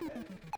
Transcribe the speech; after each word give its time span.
Woo! 0.00 0.53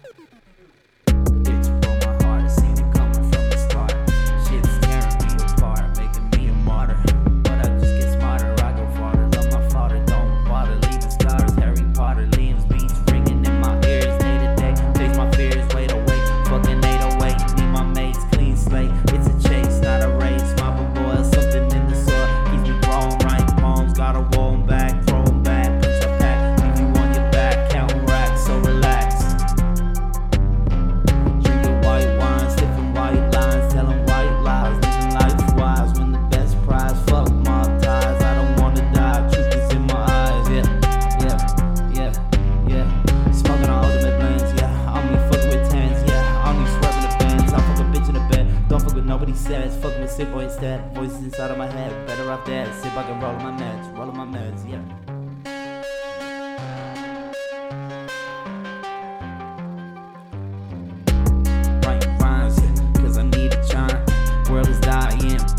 nobody 49.16 49.34
says. 49.34 49.74
Fucking 49.82 50.02
with 50.02 50.10
sick 50.10 50.28
Sippo 50.28 50.42
instead. 50.42 50.95
Voices 50.95 51.22
inside 51.22 51.50
of 51.50 51.56
my 51.56 51.66
head. 51.66 52.06
Better 52.06 52.30
off 52.30 52.45
dead. 52.45 52.72
Sit 52.74 52.95
back 52.95 53.09
and 53.09 53.22
roll 53.22 53.34
on 53.34 53.42
my 53.42 53.62
meds. 53.62 53.96
Roll 53.96 54.10
on 54.10 54.30
my 54.30 54.38
meds, 54.38 54.70
yeah. 54.70 54.82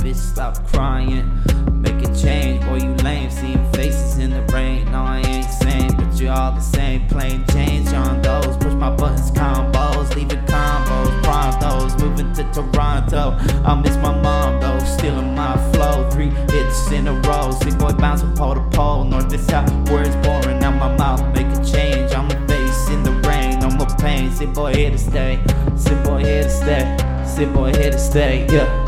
bitch, 0.04 0.16
stop 0.16 0.64
crying. 0.68 1.28
Make 1.72 2.02
a 2.08 2.16
change, 2.16 2.64
boy, 2.66 2.78
you 2.78 2.94
lame. 3.04 3.32
Seeing 3.32 3.72
faces 3.74 4.20
in 4.20 4.30
the 4.30 4.42
rain. 4.54 4.86
No, 4.92 5.04
I 5.04 5.22
ain't 5.22 5.50
sane, 5.50 5.96
but 5.98 6.20
you're 6.20 6.32
all 6.32 6.52
the 6.52 6.62
same. 6.62 7.08
Plain 7.08 7.44
James, 7.52 7.87
I 13.14 13.80
miss 13.82 13.96
um, 13.96 14.02
my 14.02 14.22
mom 14.22 14.60
though, 14.60 14.80
still 14.86 15.20
in 15.20 15.34
my 15.36 15.56
flow. 15.72 16.10
Three 16.10 16.30
hits 16.30 16.92
in 16.92 17.08
a 17.08 17.14
row, 17.14 17.52
sick 17.52 17.78
boy 17.78 17.94
bounce 17.94 18.22
from 18.22 18.36
pole 18.36 18.56
to 18.56 18.62
pole. 18.72 19.04
North 19.04 19.30
to 19.30 19.38
south, 19.38 19.72
words 19.90 20.16
pouring 20.26 20.64
out 20.64 20.76
my 20.76 20.96
mouth, 20.98 21.22
make 21.34 21.48
a 21.48 21.64
change. 21.64 22.12
I'm 22.14 22.30
a 22.30 22.48
face 22.48 22.90
in 22.90 23.04
the 23.04 23.12
rain, 23.28 23.60
no 23.60 23.70
more 23.70 23.88
pain. 23.98 24.32
Sick 24.32 24.54
boy 24.54 24.74
here 24.74 24.92
to 24.92 24.98
stay, 24.98 25.42
sick 25.76 26.04
boy 26.04 26.24
here 26.24 26.44
to 26.44 26.50
stay, 26.50 27.24
sick 27.26 27.54
boy 27.54 27.74
here 27.74 27.92
to 27.92 28.00
stay, 28.00 28.46
yeah. 28.52 28.88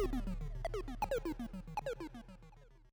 you 0.00 0.37